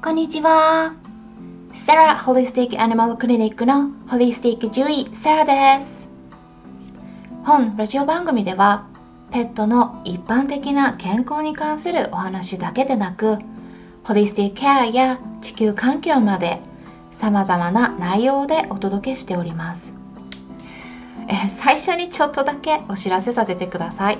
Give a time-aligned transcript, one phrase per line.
[0.00, 0.94] こんにちは。
[1.72, 6.08] サラホリスティックアニマルクリニックのホリスティック獣医サラです。
[7.44, 8.86] 本ラジオ番組では
[9.32, 13.38] ペットの一般的な健康に関するお話だけでなく
[14.04, 16.60] ホリスティックケアや地球環境まで
[17.10, 19.92] 様々な内容でお届けしております。
[21.26, 24.18] え最初にちょっとだけお知らせさせてください。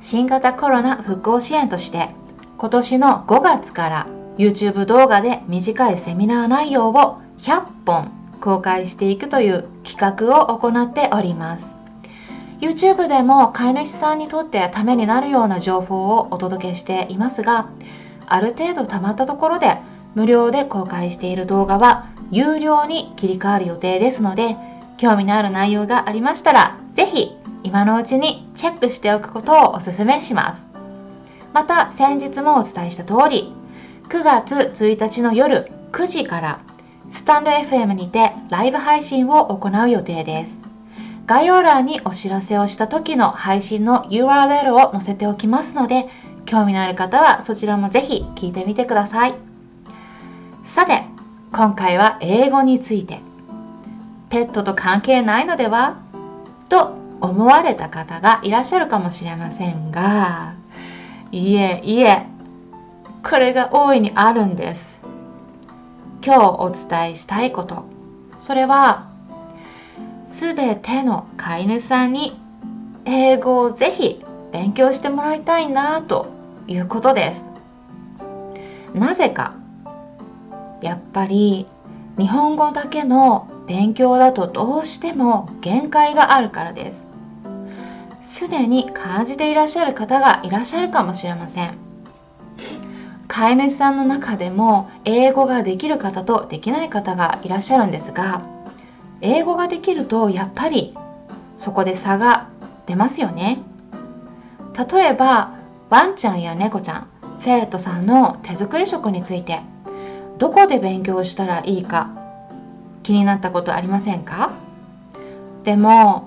[0.00, 2.08] 新型コロナ復興支援として
[2.56, 11.66] 今年の5月から YouTube 動画で短いセミナー内容を100本公開していくという企画を行っております。
[12.60, 17.68] YouTube でも飼い主さんにとってためになるような情報をお届けしていますが
[18.26, 19.76] ある程度たまったところで
[20.14, 24.56] 無料で公開している動画は有料に切り替わる予定ですので
[24.96, 30.64] 興味のある内容がありましたらぜひ今のうちにチェックしておくことをお勧めします。
[31.52, 33.52] また先日もお伝えした通り
[34.08, 36.60] 9月1日の夜9時から
[37.10, 40.60] スタンド FM にてライブ配信を行う予定です。
[41.26, 46.08] 概要欄にお知らせをした時の配信の URL を載せておきますので
[46.44, 49.34] 興味のある方はそちらもぜひ聞いてみてください。
[50.62, 51.02] さて
[51.52, 53.18] 今回は英語について。
[54.30, 55.96] ペットと関係ないのでは？
[56.68, 60.54] と思われた方がいらっしゃるかもしれませんが
[61.32, 62.26] いえいえ
[63.28, 65.00] これが大いにあるんです。
[66.24, 67.84] 今日お伝えしたいこと。
[68.40, 69.08] それは
[70.28, 72.40] すべての飼い主さんに
[73.04, 76.28] 英語をぜひ勉強してもらいたいなと
[76.68, 77.44] いうことです。
[78.94, 79.56] なぜか
[80.80, 81.66] やっぱり
[82.16, 87.04] 日本語だけの勉強だとどうしても限界があるからです。
[88.20, 91.85] すでに感じていらっしゃる方がいらっしゃるかもしれません。
[93.36, 98.48] 飼い主さんの中でも英語ができる方とできない方がいらっしゃるんですが
[99.20, 100.96] 英語ができるとやっぱり
[101.58, 102.48] そこで差が
[102.86, 103.58] 出ますよね。
[104.90, 105.52] 例えば
[105.90, 107.08] ワンちゃんや猫ちゃん
[107.40, 109.60] フェレットさんの手作り食について
[110.38, 112.08] どこで勉強したらいいか
[113.02, 114.52] 気になったことありませんか？
[115.62, 116.26] でも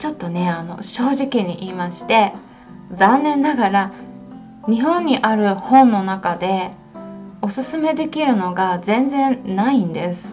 [0.00, 2.32] ちょっとねあの正直に言いまして
[2.90, 3.92] 残念ながら
[4.68, 6.70] 日本にある本の中で
[7.42, 10.32] おすすめできるのが全然ないんです。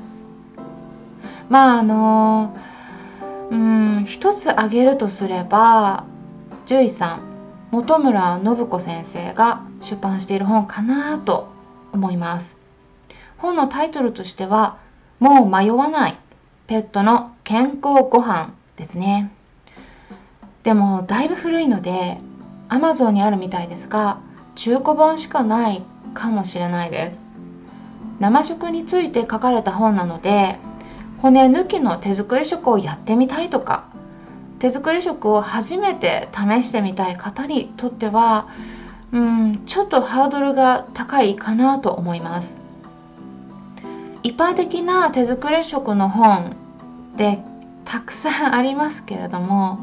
[1.50, 2.56] まああの
[3.50, 6.06] うん一つ挙げるとすれば
[6.66, 7.22] 獣医さん
[7.72, 11.50] 本村信子先生が出版している本かなと
[11.92, 12.56] 思います。
[13.38, 14.78] 本のタイトルとしては
[15.20, 16.18] もう迷わない
[16.68, 19.32] ペットの健康ご飯ですね。
[20.64, 22.18] でもだいぶ古いので
[22.72, 24.20] Amazon にあるみたいですが
[24.56, 25.84] 中古本しかない
[26.14, 27.24] かもしれないです。
[28.20, 30.58] 生食について書かれた本なので
[31.22, 33.86] 骨抜きの手作り食をやってみたいとか
[34.60, 38.48] 手作り食を初めて試してみたい方にとっては
[39.12, 42.62] うんちょっとハードルが高いかなと思います。
[44.24, 46.56] 一般的な手作り食の本
[47.18, 47.44] で
[47.86, 49.80] たくさんありますけれども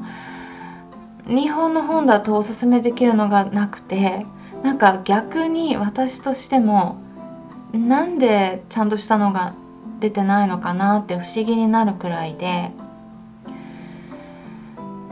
[1.28, 4.25] 日本の本だとおすすめできるのがなくて
[4.62, 6.97] なんか逆に私としても
[7.72, 9.55] なんでちゃんとしたのが
[10.00, 12.71] 出てないのかなって不思議になるくらいで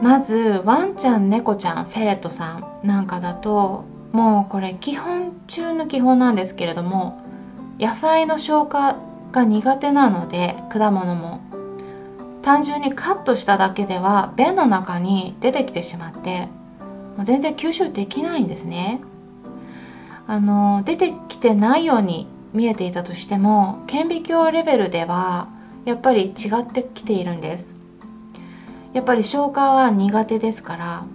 [0.01, 7.21] まずワンちゃん猫ちゃんフェレットさんなんかだともうこれ基本中の基本なんですけれども
[7.79, 8.97] 野菜の消化
[9.31, 11.41] が苦手なので果物も
[12.41, 16.47] 単純にカットしただけでは便の中に出てきてしまって
[17.23, 19.01] 全然吸収できないんですね。
[20.27, 25.47] あの出てきてないように見えていたとしても顕微鏡レベルでは
[25.85, 27.75] やっぱり違ってきているんです。
[28.93, 31.05] やっぱり消化は苦手ですから、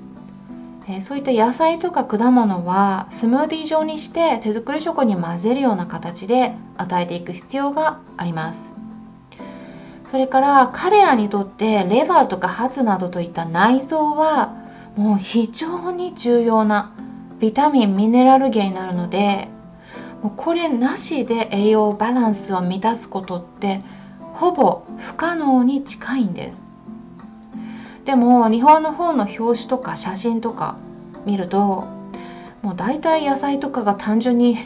[0.89, 8.82] えーそういった野菜とか果物はスムーディー状にして手作り食に混ぜるような形で与えていく必要があります。
[10.13, 14.53] それから彼らにとってレバーとかハツなどといった内臓は
[14.95, 16.93] もう非常に重要な
[17.41, 19.49] ビタミンミネラル源になるので
[20.23, 23.81] もうこれなしで栄養バランスを満たすことって
[24.35, 26.61] ほぼ不可能に近いんです。
[28.05, 30.77] でも日本の本の表紙とか写真とか
[31.25, 31.89] 見ると
[32.61, 34.59] もう大体野菜とかが単純に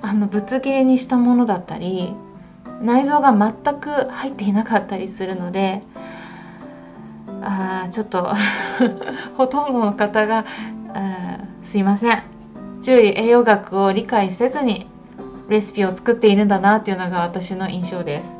[0.00, 2.14] あのぶつ切りにしたものだったり
[2.84, 5.80] 内臓が全く入っていなかったりするので
[7.42, 8.28] あちょっと
[9.36, 10.44] ほとんどの方が
[11.64, 12.22] すいません。
[12.82, 14.86] 注意栄養学を理解せずに
[15.48, 18.38] レシピを作っているんだなっていうのが私の印象です。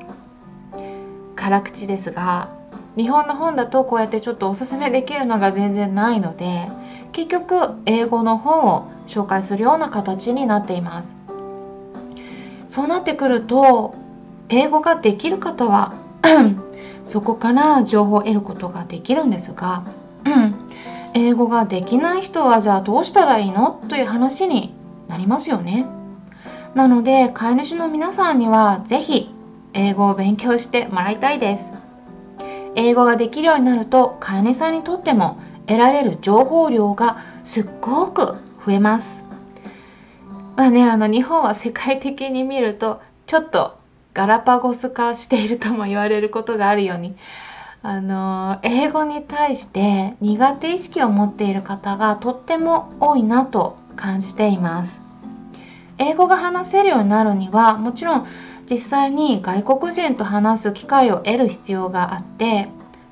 [1.34, 2.50] 辛口ですが
[2.96, 6.68] 日本の本だとこうやってちょっとおすすめできるのが全然ないので
[7.12, 11.14] 結局英語の本を紹介するような形になっています。
[12.68, 13.94] そうなってくると
[14.48, 15.94] 英語ができる方は
[17.04, 19.84] そこから情報を得ることができるんですが、
[21.14, 23.82] 英語ができない人はじゃあどうしたらいいの？
[23.88, 24.74] という話に
[25.08, 25.86] なりますよね。
[26.74, 29.34] なので飼い主の皆さんには是非
[29.74, 31.64] 英語を勉強してもらいたいです。
[32.74, 38.36] 英語ができるようになると飼い主さんにとっても得られる情報量がすっごく
[38.66, 39.24] 増えます。
[40.56, 43.78] まあね、あの日本は世界的に見るとちょっと
[44.14, 47.16] ガラパゴス化しているとも言われることがあるように。
[47.86, 55.02] あの英語に対して苦手意識を持っている方がとっても多いなと感じています。
[55.98, 58.26] 英語が話せるようになるにはもちろん
[58.70, 62.68] 実際に外国人と話す機会を得る必要があって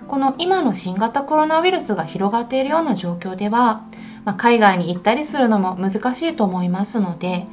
[0.08, 3.84] この今の新型コロナウイルスが広がっているような状況では、
[4.24, 7.44] まあ、海外に行ったりするのも難しいと思いますので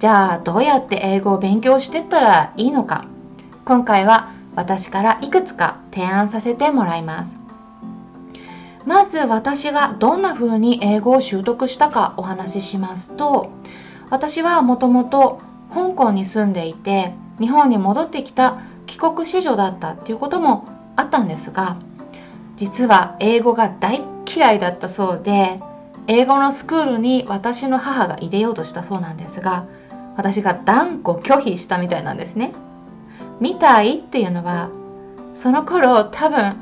[0.00, 3.04] じゃあどうやって英語を勉強してったらいいのか？
[3.66, 7.32] 今回は私からいくつか提案させてもらいます。
[8.86, 13.52] まず私がどんな風に英語を習得したかお話ししますと
[14.08, 15.42] 私はもともと
[15.74, 20.66] 香港に住んでいて日本に戻ってきた帰国子女だったっていうことも
[20.96, 21.76] あったんですが
[22.56, 25.60] 実は英語が大嫌いだったそうで
[26.06, 29.66] 英語のスクールに私の母が入れようとしたそうなんですが
[30.16, 32.52] 私が断固拒否したみたいなんですね。
[33.40, 34.70] みたいっていうのは
[35.34, 36.56] その頃多分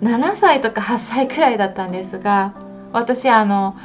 [0.00, 2.54] 7歳とか8歳くらいだったんですが
[2.92, 3.76] 私あの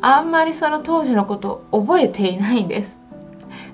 [0.00, 2.96] あんまりその当時のこと覚えていないんです。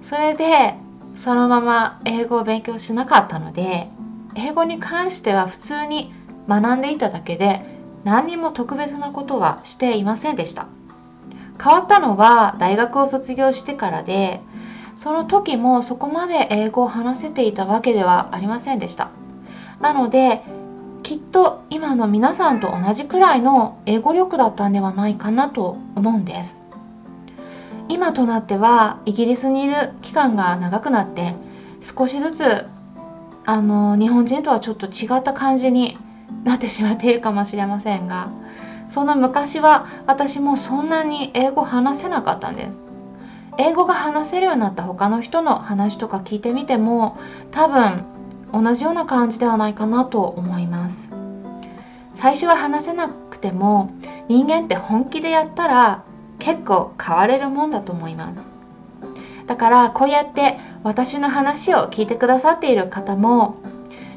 [0.03, 0.75] それで
[1.15, 3.89] そのまま英語を勉強しなかったので
[4.35, 6.13] 英語に関しては普通に
[6.49, 7.65] 学んでいただけで
[8.05, 10.67] 何にも特別なことはしていませんでした。
[11.63, 14.41] 変わったのは大学を卒業してからで
[14.97, 19.11] その時もそこまで英語を話せていたわけではありませんでした。
[19.81, 20.43] なので
[21.03, 26.61] きっと今の皆さんと同じくらいの英語力だったんではないかなと思うんです。
[27.89, 31.35] 今となってはイギリスにいる期間が長くなって
[31.81, 32.67] 少しずつ
[33.45, 35.99] あの日本人とはちょっと違った感じに
[36.45, 38.29] なってしまっているかもしれませんが
[38.93, 42.71] その昔は私もそんなに英語話せなかったんです。
[43.57, 47.17] 英語が話せるようになった他の人の話とか聞いてみても
[47.53, 48.05] 多分
[48.53, 51.09] 同じような感じではないかなと思います。
[52.13, 53.91] 最初は話せなくても
[54.29, 56.05] 人間って本気でやったら
[56.39, 58.43] 結構変われるもんだと思います。
[59.47, 63.57] だからこうやって私の話を聞いてくださっている方も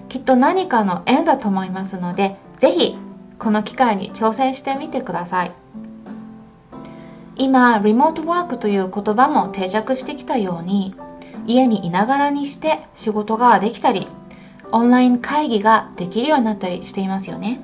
[0.10, 3.05] きっと何かの縁だと思いますので是非
[3.40, 5.52] この機会に挑戦してみてください。
[7.38, 10.96] 今リモートワークという言葉も定着してきたように
[11.48, 14.08] 家にいながらにして仕事ができたり
[14.72, 17.62] オンライン会議ができるようになったりしていますよね。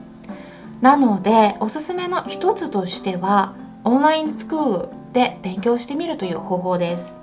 [0.81, 7.15] なのでおすすめの一つとしてはオンラインスクールで勉強してみるという方法です。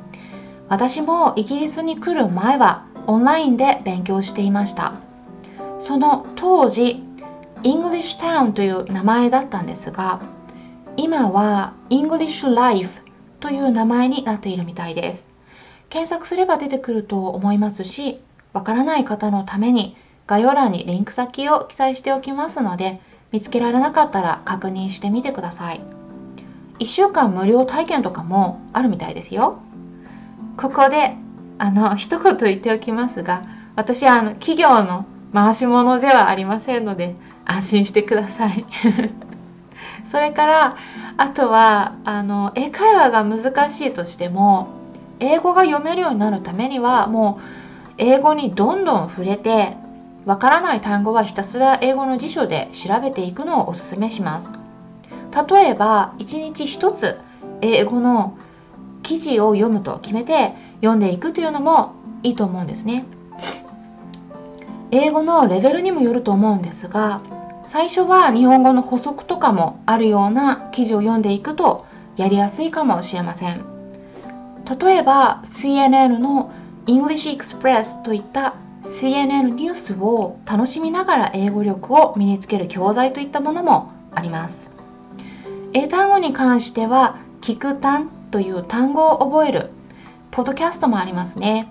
[0.69, 4.95] 私もイギリスに来る前はオンラインで勉強していました。
[5.81, 7.05] その当時
[7.63, 10.21] English Town という名前だったんですが
[10.97, 13.01] 今は English Life
[13.41, 15.29] という名前になっているみたいです。
[15.91, 18.21] 検索すれば出てくると思いますし、
[18.53, 19.97] わからない方のために
[20.27, 23.01] 概要欄にリンク先を記載しておきますので、
[23.31, 25.81] 見つけられなかったら確認してみてください。
[26.81, 29.59] 1週間無料体験とかもあるみたいですよ。
[30.57, 31.17] ここで、
[31.59, 33.43] あの、一言言っておきますが、
[33.77, 37.15] 私はあの企業の回し物ではありませんので、
[37.49, 38.65] 安心してください。
[40.05, 40.77] それから
[41.17, 44.69] あとはあの英会話が難しいとしても
[45.19, 49.77] 英語が読めるようになるためにはもう英語にどんどん触れて
[50.25, 54.53] わからない単語はひたすら英語の辞書で調べていくのをおすすめします
[55.51, 57.19] 例えば1日1つ
[57.61, 58.39] 英語の
[59.03, 63.05] 記事を読むと決めて読んでいくというのもいいと思うんですね
[64.91, 67.21] 英語のレベルにもよると思うんですが
[67.69, 71.85] 最初は日本語の補足とかもあるような記事を読んでいくと
[72.17, 73.63] やりやすいかもしれません。
[74.81, 76.51] 例えば CNN の
[76.87, 84.71] English Express といった CNN ニュースを楽しみながら英語力を身につける教材といったものもあります。
[85.75, 89.71] 英単語に関しては聞く単という単語を覚える
[90.31, 91.71] ポッドキャストもありますね。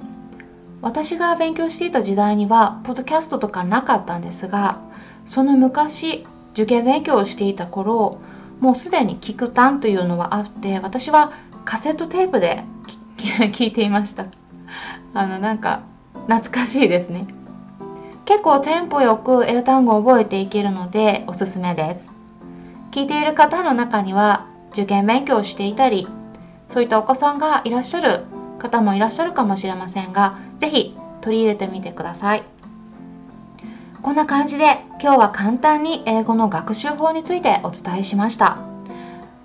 [0.84, 4.86] 私が勉強していた時代にはポッドキャストとかなかったんですが
[5.28, 8.20] その昔受験勉強をしていた頃
[8.60, 11.34] もうすでに聞くタンというのはあって私は
[11.66, 12.64] カセットテープで
[13.18, 14.26] 聞 いていました。
[15.14, 15.82] あのなんか
[16.28, 17.28] 懐かしいですね。
[18.26, 22.08] 結構テンポよく英単語を覚えていけるのでおすすめです。
[22.92, 26.08] 聞いている方の中には受験勉強をしていたり
[26.70, 28.26] そういったお子さんがいらっしゃる
[28.60, 32.57] 方もいらっしゃるかもしれませんが是非取り入れてみてください。
[34.08, 34.64] こんな感じで
[35.02, 38.58] 今日は簡単に英語の学習法についてお伝えしました。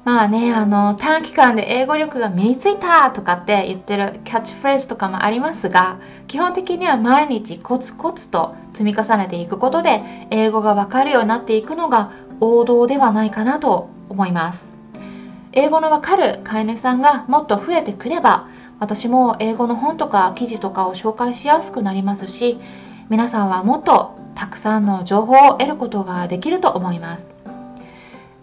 [0.04, 14.68] まあねあの短期間で英語力が身についたとかって言ってるキャッチフレーズとかもありますが基本的には毎日コツコツと積み重ねていくことで英語がわかるようになっていくのが王道ではないかなと思います。
[15.50, 18.46] 英語のわかる飼い主さんがもっと増えてくれば
[18.78, 22.60] 私も英語の本とか記事とかを紹介しやすくなりますし
[23.08, 27.32] 皆さんはもっとたくさんの情報を得ることができると思います。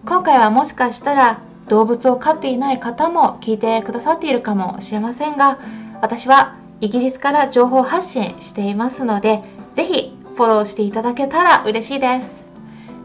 [0.06, 5.60] 今回はもしかしたら動物を飼っていない方も聞いてくださっているかもしれませんが
[6.02, 12.48] 私はイギリスから情報発信していますのでぜひフォローしていただけたら嬉しいです。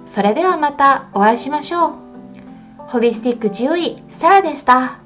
[0.06, 1.92] それではまたお会いしましょう。
[2.78, 5.03] ホリスティック獣医サラでした。